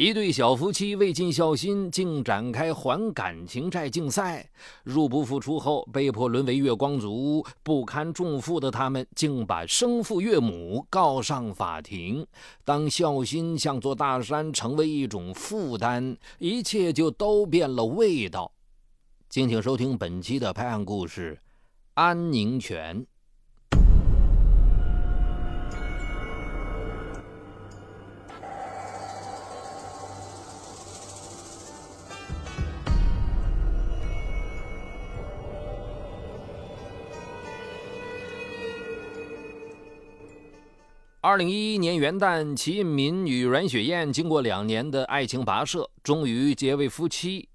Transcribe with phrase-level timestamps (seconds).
[0.00, 4.48] 一对小夫妻为尽孝心，竟展开还感情债竞赛。
[4.82, 12.26] 入不敷出后，被迫沦为月光族，不堪重负的他们，竟把生父岳母告上法庭。
[12.64, 18.50] 当孝心像座大山，成为一种负担，一切就都变了味道。
[19.28, 21.34] 敬请收听本期的拍案故事，
[21.92, 23.02] 《安宁泉》。
[41.22, 47.46] 二零一一年元旦，齐印民与阮雪燕经过两年的爱情跋涉，终于结为夫妻。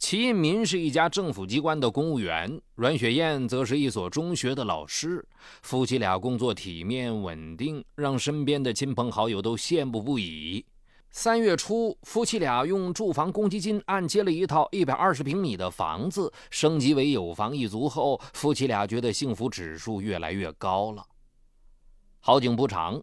[0.00, 5.22] 齐印民是一家政府机关的公务员，阮雪燕则是一所中学的老师。
[5.60, 10.64] 夫妻俩工作体面稳定，让身边的亲朋好友都羡慕不已。
[11.10, 21.04] 三月初，夫妻俩用住房公积金按揭了一套一百二十平米的房子，升级为有房一族后，夫妻俩觉得幸福指数越来越高了。
[22.24, 23.02] 好景不长，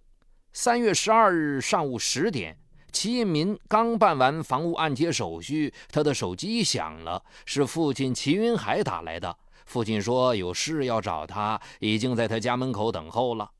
[0.51, 2.57] 三月十二日上午十点，
[2.91, 9.37] 齐印民刚办完房屋按揭手续，他的手机响了，是父亲齐云海打来的。
[9.65, 13.51] 父亲说有事要找他，已经在他家门口等候了。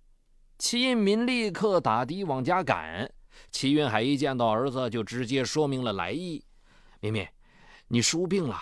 [0.57, 3.09] 齐印民立刻打的往家赶。
[3.51, 6.43] 齐云海一见到儿子，就直接说明了来意
[6.99, 7.25] ：“明明，
[7.87, 8.59] 你叔病了。”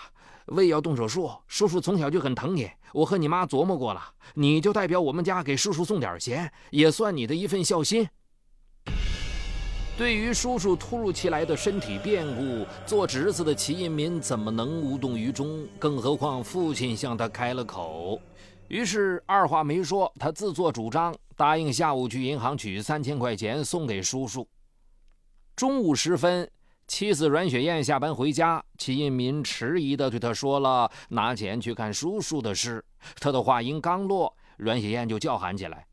[0.48, 2.70] 胃要动手术，叔叔从小就很疼你。
[2.92, 4.02] 我和你妈琢磨过了，
[4.34, 8.08] 你就代表我们家给叔叔送点钱，也算你的一份孝心。
[9.96, 15.66] 对于叔叔突如其来的身体变故，做侄子的齐印民怎么能无动于衷？
[15.78, 18.20] 更何况父亲向他开了口，
[18.68, 24.48] 于是二话没说，他自作主张答应下午去银行取三千块钱送给叔叔。
[25.56, 26.48] 中午时分。
[26.88, 32.82] 妻子阮雪燕下班回家，齐印民迟疑地对他说了拿钱去看叔叔的事。
[33.16, 35.86] 他的话音刚落，阮雪燕就叫喊起来：“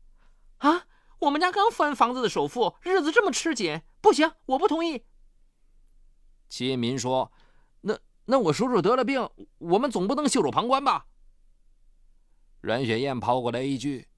[0.58, 0.86] 啊，
[1.18, 5.04] 我们家刚翻房子的首付，日子这么吃紧，不行，我不同意。”
[6.48, 7.30] 齐印民说
[7.82, 11.04] ：“那那我叔叔得了病，我们总不能袖手旁观吧？”
[12.62, 14.08] 阮雪燕抛过来一句：“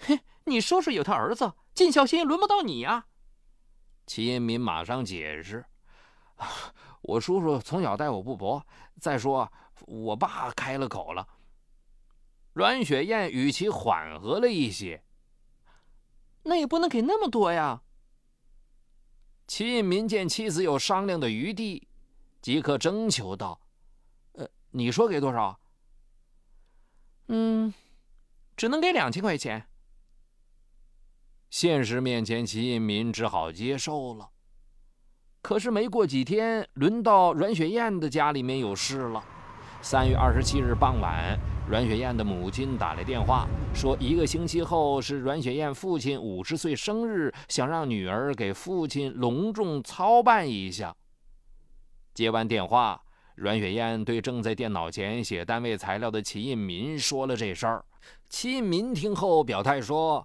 [0.00, 3.04] 嘿，你叔叔有他儿子，尽孝心轮不到你呀。”
[4.06, 5.66] 齐印民马上解释。
[7.02, 8.64] 我叔叔从小待我不薄，
[9.00, 9.50] 再说
[9.86, 11.26] 我爸开了口了。
[12.52, 15.02] 阮雪燕语气缓和了一些，
[16.42, 17.82] 那也不能给那么多呀。
[19.46, 21.88] 齐印民见妻子有商量的余地，
[22.40, 23.60] 即刻征求道
[24.32, 25.58] ：“呃，你说给多少
[27.28, 27.72] ？”“嗯，
[28.56, 29.66] 只能给两千块钱。”
[31.50, 34.30] 现实面前，齐印民只好接受了。
[35.42, 39.22] 可是没过几天，轮到阮雪燕的家里面有事了。
[39.82, 41.36] 三月二十七日傍晚，
[41.68, 50.94] 阮雪燕的母亲打来电话，说一个星期后是阮雪燕父亲五十岁生日，想让女儿给父亲隆重操办一下。
[52.14, 53.02] 接完电话，
[53.34, 57.84] 阮雪燕对正在电脑前写单位材料的齐印民说了这事儿。
[58.28, 60.24] 齐印民听后表态说：“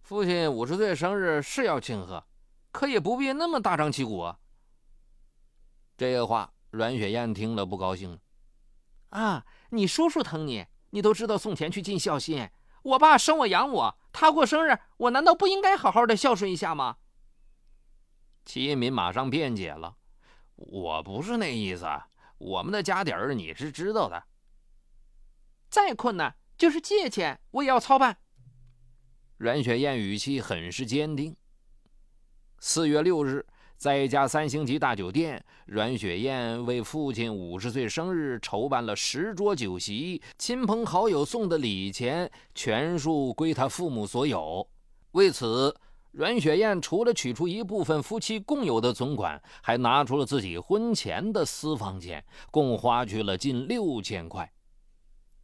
[0.00, 2.24] 父亲五十岁生日是要庆贺。”
[2.72, 4.38] 可也不必那么大张旗鼓啊！
[5.96, 8.18] 这话阮雪燕听了不高兴了。
[9.10, 12.50] 啊，你叔叔疼你，你都知道送钱去尽孝心。
[12.82, 16.96] 我爸生我养我，他过生日，我难道不应该好好的孝顺一下吗？
[18.44, 19.98] 齐一民马上辩解了
[20.56, 21.86] ：“我不是那意思，
[22.38, 24.24] 我们的家底儿你是知道的。
[25.68, 28.16] 再困难，就是借钱我也要操办。”
[29.36, 31.36] 阮雪燕语气很是坚定。
[32.64, 33.44] 四月六日，
[33.76, 44.64] 在一家三星级大酒店，阮雪燕为父亲五十岁生日筹办了十桌酒席，亲朋好友送的礼钱全数归他父母所有。
[45.10, 45.74] 为此，
[46.12, 54.48] 阮雪燕除了取出一部分夫妻共有的存款，还拿出了自己婚前的私房钱，共花去了近六千块。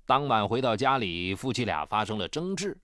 [0.07, 2.79] 当晚回到家里，夫妻俩发生了争执。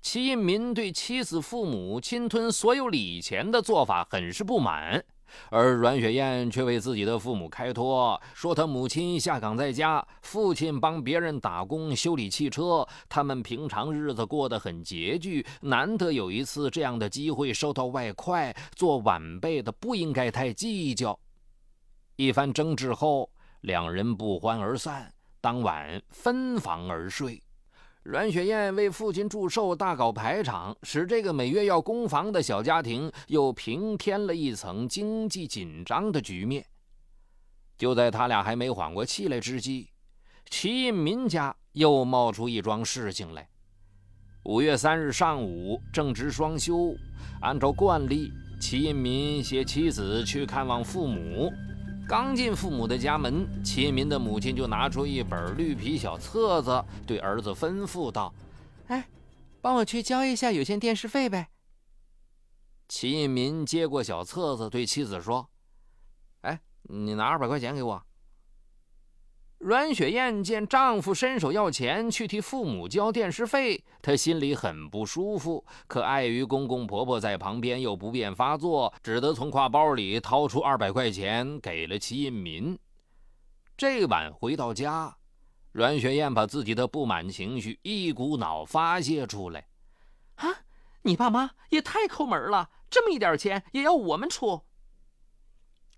[0.00, 5.04] 齐一民对妻子父母侵吞所有礼钱的做法很是不满，
[5.50, 21.18] 而阮雪燕却为自己的父母开脱，说他母亲下岗在家，父亲帮别人打工修理汽车，他们平常日子过得很拮据，难得有一次这样的机会收到外快，做晚辈的不应该太计较。
[22.16, 23.30] 一番争执后，
[23.60, 27.42] 两人不欢而散，当晚分房而睡。
[28.08, 36.64] 阮雪燕为父亲祝寿，大搞排场，使这个每月要供房的小家庭又平添了一层经济紧张的局面。
[37.76, 39.90] 就在他俩还没缓过气来之际，
[40.48, 43.48] 齐印民家又冒出一桩事情来。
[44.44, 46.94] 五月三日上午，正值双休，
[47.40, 48.30] 按照惯例，
[48.60, 51.52] 齐印民携妻子去看望父母。
[52.08, 58.32] 刚进父母的家门，齐印民的母亲就拿出一本绿皮小册子，对儿子吩咐道
[58.86, 59.08] ：“哎，
[59.60, 61.48] 帮我去交一下有线电视费呗。”
[62.88, 65.50] 齐印民接过小册子，对妻子说
[66.42, 68.00] ：“哎，你拿二百块钱给我。”
[69.58, 75.64] 阮雪燕见丈夫伸手要钱去替父母交电视费，她心里很不舒服。
[75.86, 82.78] 可碍于公公婆婆在旁边，又不便发作，只得从挎包里掏出二百块钱给了齐印民。
[83.78, 85.16] 这晚回到家，
[85.72, 89.66] 阮雪燕把自己的不满情绪一股脑发泄出来
[90.36, 90.48] ：“啊，
[91.02, 94.62] 你爸妈也太抠门了，这么一点钱也要我们出。”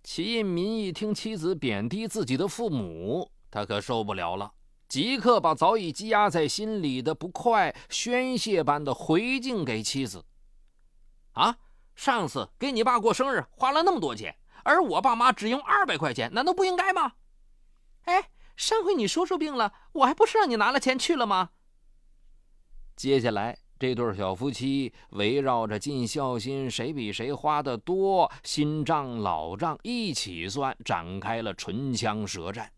[0.04, 3.32] 齐印民一听妻子贬低自己的父母。
[3.50, 4.52] 他可受不了了，
[4.88, 10.24] 即刻把早已积压在心里的不快宣泄般的回敬给妻子。
[11.32, 11.56] 啊，
[11.94, 17.12] 上次给你爸过生日花了那么多钱，而我爸妈只用二百块钱，难道不应该吗？
[18.04, 21.50] 哎，上回你叔叔病了，我还不是让你拿了钱去了吗？
[22.96, 32.72] 接下来，这对小夫妻围绕着尽孝心谁比谁花的多，新账老账一起算，展开了唇枪舌战。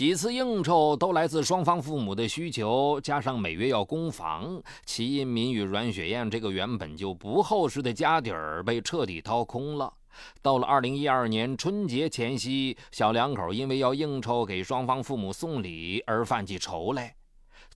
[0.00, 9.92] 几次应酬都来自双方父母的需求，加上每月要供房，齐一民与阮雪燕这个原本就不厚实的家底儿被彻底掏空了。
[10.40, 17.14] 到了二零一二年春节前夕，小两口因为要应酬给双方父母送礼而犯起愁来，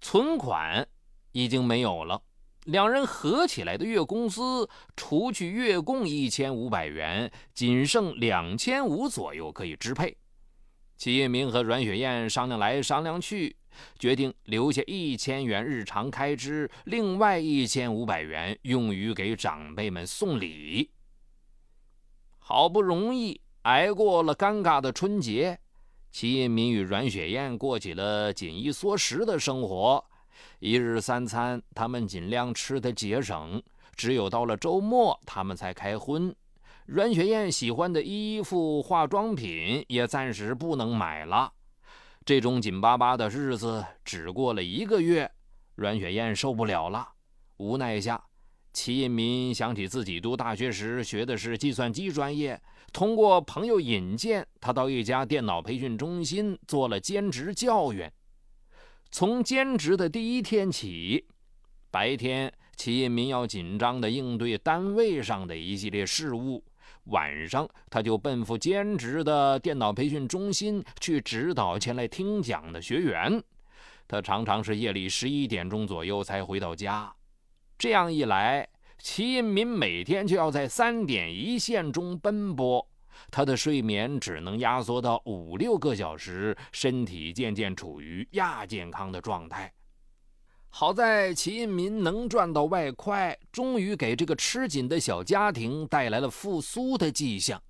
[0.00, 0.88] 存款
[1.32, 2.22] 已经没有了，
[2.64, 4.66] 两人合起来的月工资
[4.96, 10.16] 除去月供一千五百元，仅剩两千五左右可以支配。
[11.04, 13.54] 齐印明和阮雪燕商量来商量去，
[13.98, 20.90] 决定留下一千元日常开支，另外一千五百元用于给长辈们送礼。
[22.38, 25.58] 好不容易挨过了尴尬的春节，
[26.10, 30.02] 齐一民与阮雪燕过起了紧衣缩食的生活。
[30.58, 33.62] 一日三餐，他们尽量吃得节省，
[33.94, 36.34] 只有到了周末，他们才开荤。
[36.86, 41.50] 阮雪燕喜欢的衣服、化妆品也暂时不能买了。
[42.26, 45.30] 这种紧巴巴的日子只过了一个月，
[45.76, 47.08] 阮雪燕受不了了。
[47.56, 48.22] 无奈下，
[48.74, 52.60] 齐印民想起自己读大学时学的是计算机专业，
[52.92, 58.12] 通过朋友引荐，他到一家电脑培训中心做了兼职教员。
[59.10, 61.26] 从兼职的第一天起，
[61.90, 66.62] 白天齐印民要紧张地应对单位上的一系列事务。
[67.04, 73.42] 晚上，他就奔赴兼职的电脑培训中心去指导前来听讲的学员。
[74.06, 77.12] 他常常是夜里十一点钟左右才回到家。
[77.78, 82.86] 这样一来，齐印民每天就要在三点一线中奔波，
[83.30, 89.72] 他的睡眠只能压缩到五六个小时，身体渐渐处于亚健康的状态。
[90.76, 97.62] 好在齐印民能赚到外快，终于给这个吃紧的小家庭带来了复苏的迹象。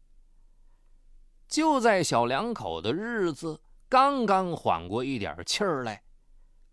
[1.46, 6.02] 就在小两口的日子刚刚缓过一点气儿来，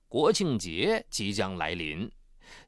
[0.07, 2.09] 国庆节即将来临，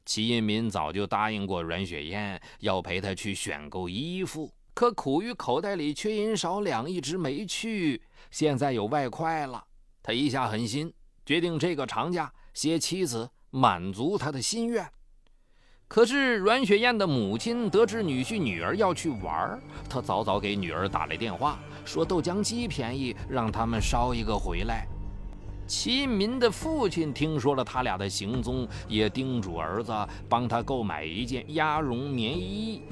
[0.04, 8.02] 齐印民早就答应过阮雪燕要陪她去选购衣服，可苦于口袋里缺银少两，一直没去。
[8.30, 9.64] 现在有外快了，
[10.02, 10.92] 他一下狠心，
[11.24, 13.30] 决定这个长假携妻子。
[13.56, 14.84] 满足他的心愿，
[15.86, 19.56] 可是阮雪燕的母亲得知女婿女儿要去玩
[19.88, 24.88] 她早早给女儿打来电话，说豆浆机便宜，让他们捎一个回来。
[25.68, 29.92] 齐民的父亲听说了他俩的行踪，也叮嘱儿子
[30.28, 32.82] 帮他购买一件鸭绒棉衣。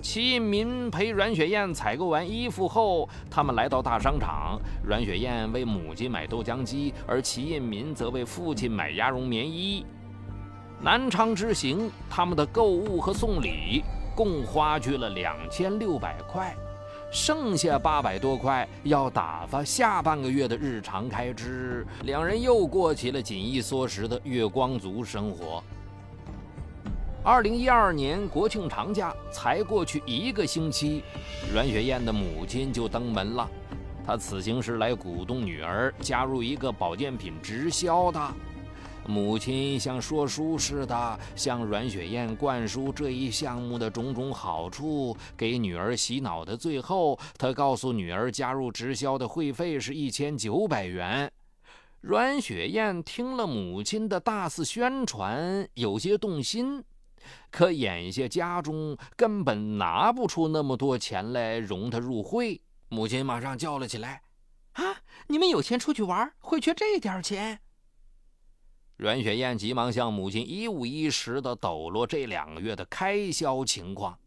[0.00, 4.56] 齐民陪阮雪燕采购完衣服后，他们来到大商场。
[4.84, 9.84] 阮雪燕为母亲买豆浆机，而齐民则为父亲买鸭绒棉衣。
[10.80, 13.82] 南昌之行，他们的购物和送礼
[14.14, 16.54] 共花去了两千六百块，
[17.10, 25.62] 剩下八百多块要打发下半个月的日常开支，两人又过起了紧衣缩食的月光族生活。
[27.24, 31.02] 二零一二年国庆长假才过去一个星期，
[31.52, 33.48] 阮雪燕的母亲就登门了。
[34.06, 38.20] 她此行是来鼓动女儿加入一个保健品直销的。
[39.08, 51.30] 母亲像说书似的，向阮雪燕灌输这一项目的种种好处，给女儿洗脑的最后，她告诉女儿，加入直销的会费是一千九百元。
[52.00, 56.84] 阮雪燕听了母亲的大肆宣传，有些动心，
[57.50, 62.60] 可眼下家中根本拿不出那么多钱来容她入会。
[62.88, 64.22] 母亲马上叫了起来
[64.74, 64.84] ：“啊，
[65.26, 67.58] 你们有钱出去玩，会缺这点钱？”
[68.96, 74.18] 阮雪燕急忙向母亲一五一十地抖落这两个月的开销情况。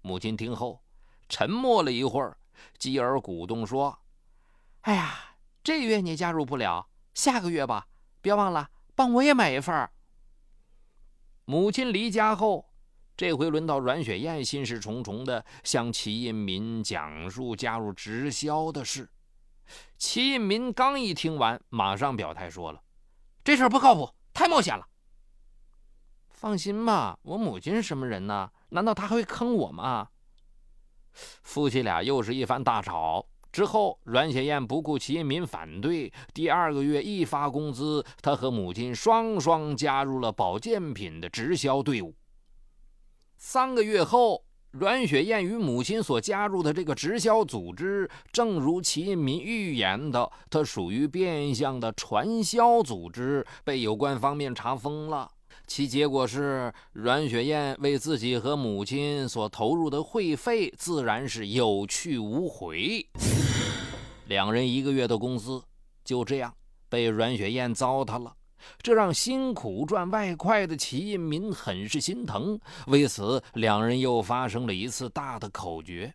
[0.00, 0.82] 母亲听后
[1.28, 2.38] 沉默了一会儿，
[2.78, 3.98] 继而鼓动说
[4.82, 7.86] ：“哎呀，这月你加入不了，下个月吧。
[8.22, 9.88] 别忘了帮我也买一份。”
[11.44, 12.70] 母亲离家后，
[13.14, 19.10] 这回轮到阮雪燕心事重重地向齐印民讲述加入直销的事。
[19.98, 22.82] 齐印民刚一听完，马上表态说了。
[23.46, 24.84] 这事儿不靠谱，太冒险了。
[26.30, 28.50] 放心吧，我母亲是什么人呢？
[28.70, 30.08] 难道她还会坑我吗？
[31.12, 42.16] 夫妻俩又是一番大吵之后，阮雪燕不顾齐印民反对，第二个月一发工资，她和母亲双双加入了保健品的直销队伍。
[43.36, 44.45] 三个月后。
[44.78, 55.30] 阮雪燕与母亲所加入的这个直销组织，正如齐印民预言的，它属于变相的传销组织，被有关方面查封了。
[55.66, 63.06] 其结果是，阮雪燕为自己和母亲所投入的会费，自然是有去无回。
[64.26, 65.62] 两人一个月的工资
[66.04, 66.52] 就这样
[66.90, 68.34] 被阮雪燕糟蹋了。
[68.80, 76.12] 这让辛苦赚外快的齐印民很是心疼，为此两人又发生了一次大的口角。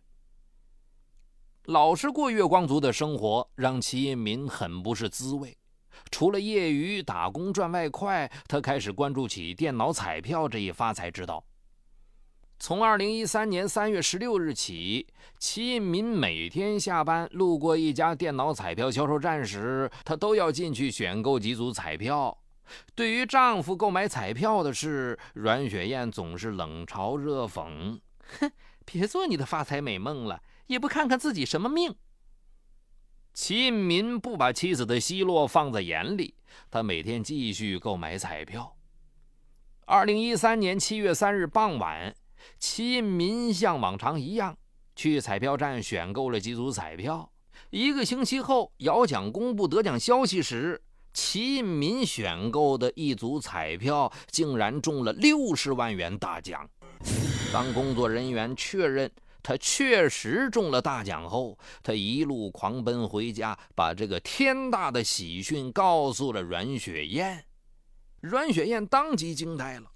[1.66, 5.56] 老是过月光族的生活让齐印民很不是滋味。
[6.10, 11.44] 除了业余打工赚外快，他开始关注起电脑彩票这一发财之道。
[12.58, 15.06] 从二零一三年三月十六日起，
[15.38, 22.36] 齐印民每天下班路过一家电脑彩票销售站时，他都要进去选购几组彩票。
[22.94, 28.00] 对于丈夫购买彩票的事，阮雪燕总是冷嘲热讽
[28.40, 28.52] ：“哼，
[28.84, 31.94] 别做你的发财美梦了，也不看看自己什么命。”
[33.34, 36.34] 齐印民不把妻子的奚落放在眼里，
[36.70, 38.76] 他每天继续购买彩票。
[39.86, 42.14] 二零一三年七月三日傍晚。
[42.58, 44.58] 齐印民像往常一样
[44.96, 47.30] 去彩票站选购了几组彩票。
[47.70, 56.68] 一个星期后，摇奖公布得奖消息时，齐印民选购的一组彩票竟然中了六十万元大奖。
[57.52, 59.10] 当工作人员确认
[59.42, 67.44] 他确实中了大奖后，他一路狂奔回家，把这个天大的喜讯告诉了阮雪燕。
[68.20, 69.90] 阮雪燕当即惊呆了。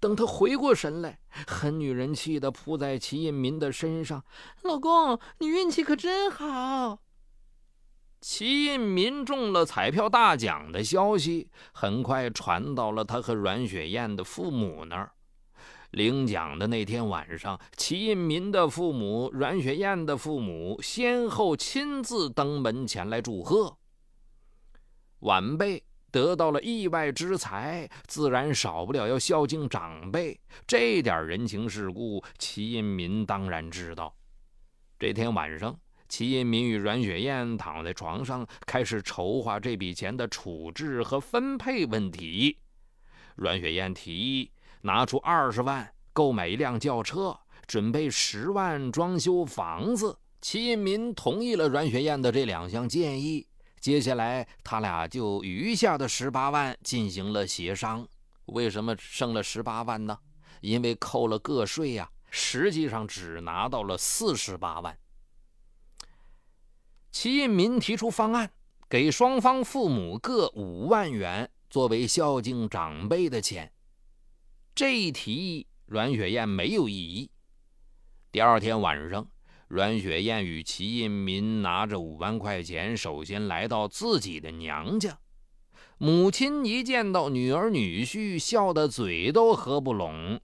[0.00, 4.24] 等他回过神来，狠女人气的扑在齐印民的身上
[4.64, 6.98] ：“老公，你运气可真好！”
[8.20, 15.12] 齐印民中了彩票大奖的消息很快传到了他和阮雪燕的父母那儿。
[15.90, 23.78] 领奖的那天晚上，齐印民的父母、阮雪燕的父母先后亲自登门前来祝贺。
[25.20, 25.82] 晚辈。
[26.12, 30.40] 得到了意外之财，自然少不了要孝敬长辈。
[30.66, 34.16] 这点人情世故，齐印民当然知道。
[34.98, 42.58] 这天晚上，齐印民与阮雪燕躺在床上，开始筹划这笔钱的处置和分配问题。
[43.34, 44.50] 阮雪燕提议
[44.82, 50.16] 拿出二十万购买一辆轿车，准备十万装修房子。
[50.40, 53.46] 齐印民同意了阮雪燕的这两项建议。
[53.80, 58.06] 接下来，他俩就余下的十八万进行了协商。
[58.46, 60.16] 为什么剩了十八万呢？
[60.60, 64.96] 因为扣了个税呀，实际上只拿到了四十八万。
[67.10, 68.50] 齐印民提出方案，
[68.88, 73.72] 给双方父母各五万元作为孝敬长辈的钱。
[74.74, 77.30] 这一提议，阮雪燕没有异议。
[78.30, 79.26] 第二天晚上。
[79.68, 85.18] 阮雪燕与齐印民拿着五万块钱，首先来到自己的娘家。
[85.98, 90.40] 母亲一见到女儿女婿，笑得嘴都合不拢。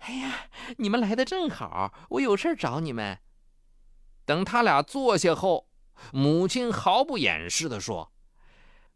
[0.00, 3.18] 哎呀，你们来的正好，我有事找你们。
[4.26, 5.67] 等他俩坐下后，
[6.12, 8.12] 母亲毫不掩饰地说：“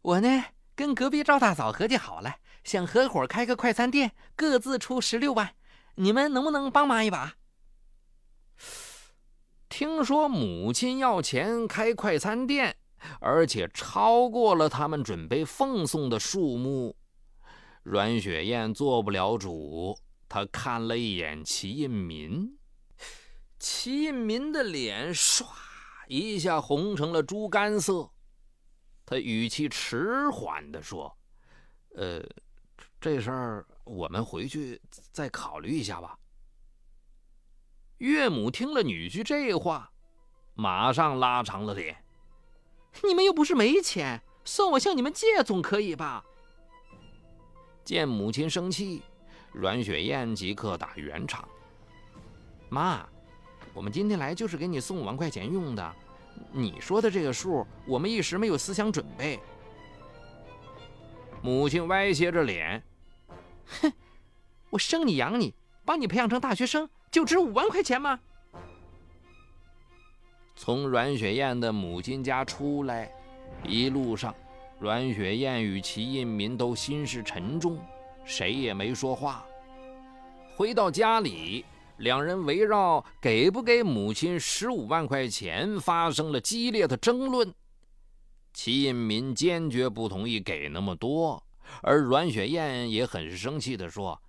[0.01, 0.45] 我呢，
[0.75, 5.55] 跟隔壁赵大嫂合计好了，想合伙开个快餐店，各自出十六万，
[5.95, 7.35] 你们能不能帮忙一把？”
[9.69, 12.75] 听说母亲要钱开快餐店，
[13.19, 16.95] 而且超过了他们准备奉送的数目，
[17.81, 19.97] 阮雪燕做不了主，
[20.29, 22.57] 她看了一眼齐印民，
[23.59, 25.45] 齐印民的脸唰
[26.07, 28.09] 一下红成了猪肝色。
[29.05, 31.15] 他语气迟缓地说
[31.95, 32.23] ：“呃，
[33.01, 34.81] 这事儿我们回去
[35.11, 36.17] 再考虑一下吧。”
[37.99, 39.91] 岳母听了女婿这话，
[40.55, 42.03] 马上拉长了脸
[43.03, 46.23] ：“你们又不是没钱，算我向你们借总可以吧？”
[47.83, 49.03] 见母亲生气，
[49.51, 51.47] 阮雪燕即刻打圆场
[52.69, 53.07] ：“妈，
[53.73, 55.95] 我们今天来就是给你送五万块钱用的。”
[56.51, 59.39] 你说的这个数，我们一时没有思想准备。
[61.43, 62.81] 母亲歪斜着脸，
[63.81, 63.93] 哼，
[64.71, 65.53] 我生你养你，
[65.85, 68.19] 把你培养成大学生，就值五万块钱吗？
[70.55, 73.11] 从阮雪燕的母亲家出来，
[73.63, 74.33] 一路上，
[74.79, 77.79] 阮雪燕与齐印民都心事沉重，
[78.25, 79.45] 谁也没说话。
[80.55, 81.63] 回到家里。
[81.97, 87.53] 两人围绕给不给母亲十五万块钱发生了激烈的争论。
[88.53, 91.43] 齐印民坚决不同意给那么多，
[91.81, 94.21] 而阮雪燕也很是生气地说：“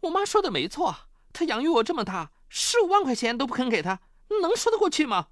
[0.00, 0.94] 我妈说的没错，
[1.32, 4.00] 她养育我这么大，十五万块钱都不肯给她，
[4.42, 5.28] 能说得过去吗？”“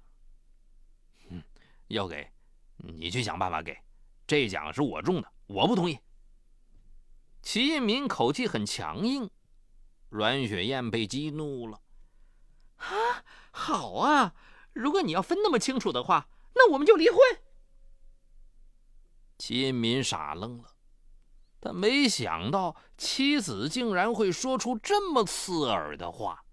[1.31, 1.43] 嗯，
[1.87, 2.29] 要给，
[2.77, 3.77] 你去想办法给。
[4.25, 5.99] 这奖是我中的，我不同意。”
[7.41, 9.29] 齐印民口气很强硬。
[10.09, 11.81] 阮雪燕被激怒了，
[12.77, 14.33] 啊，好啊！
[14.73, 17.17] 如果你要分那么清楚的话，那我们就离婚。
[19.37, 20.75] 秦民傻愣了，
[21.61, 26.43] 他没想到妻子竟然会说出这么刺耳的话。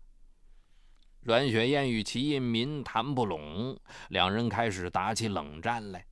[1.21, 6.07] 阮雪燕与齐印民谈不拢，两人开始打起冷战来。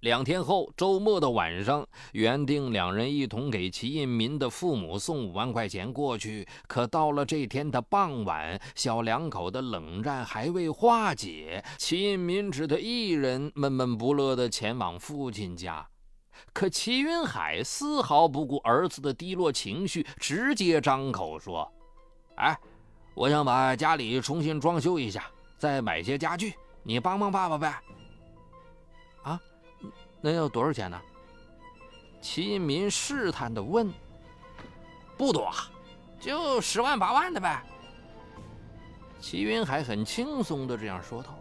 [0.00, 6.46] 两天后，周末的晚上，原定两人一同给齐印民的父母送五万块钱过去。
[6.68, 15.86] 可到了这天的傍晚，小两口的冷战还未化解，齐印民只得一人闷闷不乐地前往父亲家。
[16.52, 21.66] 可齐云海丝毫不顾儿子的低落情绪，直接张口说
[22.36, 22.56] ：“哎，
[23.14, 25.24] 我想把家里重新装修一下，
[25.56, 27.80] 再买些家具，你帮帮爸爸呗。”
[30.20, 31.00] 那要多少钱呢？
[32.20, 33.92] 齐民试探的问。
[35.16, 35.50] 不多，
[36.20, 37.62] 就十万八万的呗。
[39.18, 41.38] 齐云海很轻松的这样说道：“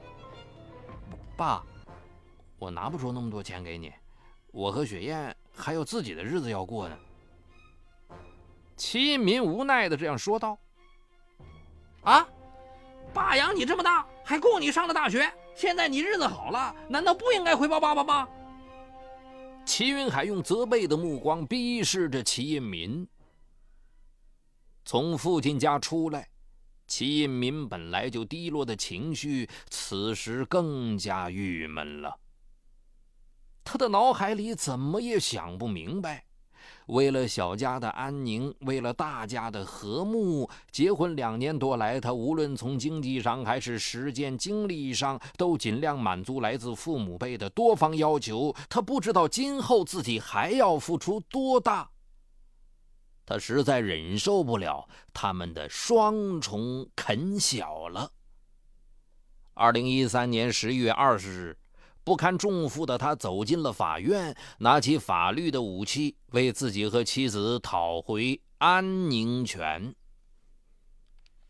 [1.36, 1.62] 爸，
[2.58, 3.92] 我拿不出那么多钱给你，
[4.52, 6.98] 我和雪燕还有自己的日子要过呢。”
[8.78, 10.58] 齐民无奈的这样说道
[12.04, 12.26] ：“啊，
[13.14, 18.28] 爸养你这么大，还供你上了大学，现在你日子好了，难道不应该回报爸爸吗？”
[19.65, 23.06] 齐云海用责备的目光逼视着齐印民。
[24.86, 26.30] 从父亲家出来，
[26.88, 32.15] 齐印民本来就低落的情绪，此时更加郁闷了。
[33.63, 36.23] 他的脑海里怎么也想不明白。
[36.88, 48.56] 为了小家的安宁，为了大家的和睦，结婚两年多来，他无论从经济上还是时间精力上，都尽量满足来自父母辈的多方要求。
[48.69, 51.89] 他不知道今后自己还要付出多大，
[53.26, 58.12] 他实在忍受不了他们的双重啃小了。
[59.56, 61.58] 二零一三年十一月二十日。
[62.06, 69.94] 不堪重负的他走进了法院，拿起法律的武器，为自己和妻子讨回安宁权。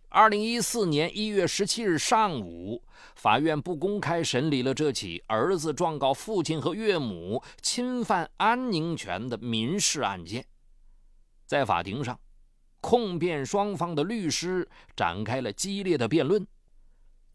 [0.08, 2.82] 二零一四年一月十七日上午，
[3.15, 10.46] 法院不公开审理了这起儿子状告父亲和岳母侵犯安宁权的民事案件。
[11.46, 12.18] 在法庭上，
[12.80, 14.65] 控辩双方的律师
[14.96, 16.48] 展开了激烈的辩论。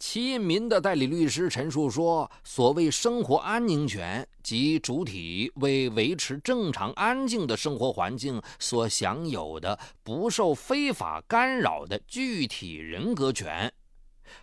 [0.01, 13.71] 齐印民的代理律师陈述说：“所谓生活安宁权，即主体为维持正常安静的生活环境所享有的不受非法干扰的具体人格权，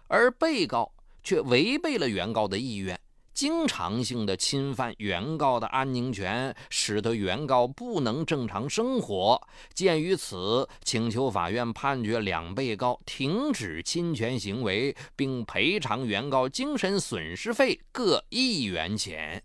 [0.07, 0.93] 而被告
[1.23, 2.97] 却违背了原告的意愿。”
[3.37, 9.39] 经常性的侵犯原告的安宁权，使得原告不能正常生活。
[9.75, 19.43] 鉴于此，请求法院判决两被告停止侵权行为，并赔偿原告精神损失费各一元钱。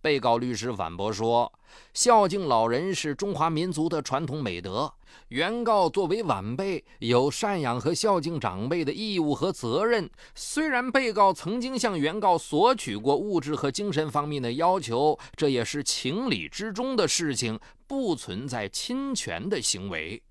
[0.00, 1.52] 被告律师反驳说
[1.92, 4.92] ：“孝敬老人是中华民族的传统美德，
[5.28, 10.08] 原告作为晚辈有赡养和孝敬长辈的义务和责任。
[10.34, 20.22] 虽然被告曾经向原告索取过物质和精神方面的要求，这也是情理之中的事情，不存在侵权的行为。”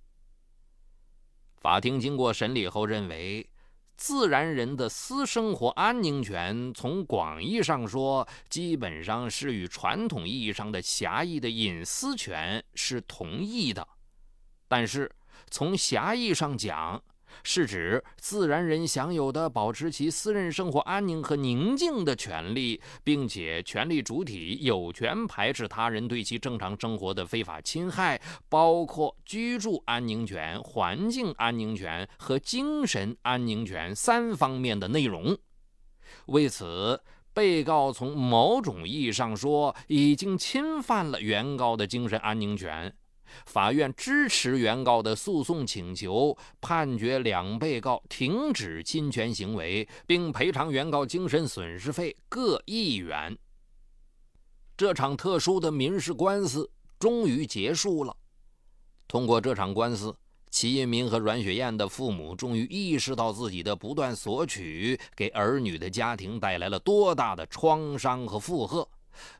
[1.59, 3.47] 法庭经过审理后认为。
[3.97, 13.85] 自然人的私生活安宁权，从广义上说，基本上是与传统意义上的狭义的隐私权是同义的。
[14.67, 15.11] 但是，
[15.49, 17.01] 从狭义上讲，
[17.43, 35.37] 是指自然人享有的保持其私人生活安宁和宁静的权利，并且权利主体有权排斥他人对其正常生活的非法侵害，包括居住安宁权、环境安宁权和精神安宁权三方面的内容。
[36.27, 37.01] 为此，
[37.33, 42.93] 被告从某种意义上说，已经侵犯了原告的精神安宁权。
[43.45, 53.37] 法院支持原告的诉讼请求，判决两被告停止侵权行为，并赔偿原告精神损失费各一元。
[54.75, 58.15] 这场特殊的民事官司终于结束了。
[59.07, 60.15] 通过这场官司，
[60.49, 68.87] 齐一民和阮雪燕的父母终于意识到自己的不断索取给儿女的家庭带来了多大的创伤和负荷。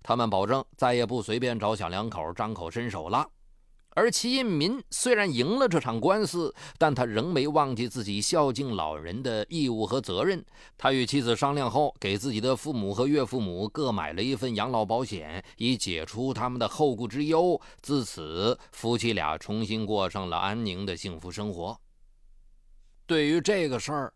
[0.02, 3.30] 他们保证再也不随便找小两口张口伸手了。
[3.98, 10.46] 而齐印民虽然赢了这场官司，但他仍没忘记自己孝敬老人的义务和责任。
[10.78, 17.60] 他与妻子商量后，给自己的父母和岳父母各买了一份养老保险，以解除他们的后顾之忧。
[17.82, 21.76] 自此，夫妻俩重新过上了安宁的幸福生活。
[23.08, 24.14] 对于这个事儿，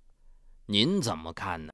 [0.67, 1.73] 您怎么看呢？